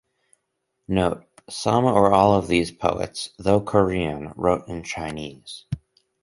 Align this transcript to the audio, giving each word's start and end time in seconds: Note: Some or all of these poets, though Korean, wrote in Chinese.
Note: 0.87 1.27
Some 1.47 1.85
or 1.85 2.11
all 2.11 2.33
of 2.33 2.47
these 2.47 2.71
poets, 2.71 3.29
though 3.37 3.61
Korean, 3.61 4.33
wrote 4.35 4.67
in 4.67 4.81
Chinese. 4.81 5.65